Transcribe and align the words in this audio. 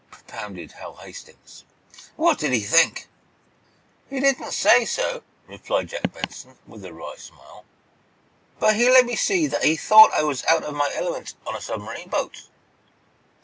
propounded 0.09 0.71
Hal 0.71 0.95
Hastings. 0.95 1.63
"What 2.15 2.39
did 2.39 2.53
he 2.53 2.61
think?" 2.61 3.07
"He 4.09 4.19
didn't 4.19 4.51
say 4.53 4.83
so," 4.83 5.21
replied 5.45 5.89
Jack 5.89 6.11
Benson, 6.11 6.57
with 6.65 6.83
a 6.83 6.91
wry 6.91 7.17
smile, 7.17 7.65
"but 8.59 8.77
he 8.77 8.89
let 8.89 9.05
me 9.05 9.15
see 9.15 9.45
that 9.45 9.63
he 9.63 9.75
thought 9.77 10.11
I 10.11 10.23
was 10.23 10.43
out 10.45 10.63
of 10.63 10.73
my 10.73 10.91
element 10.95 11.35
on 11.45 11.55
a 11.55 11.61
submarine 11.61 12.09
boat." 12.09 12.47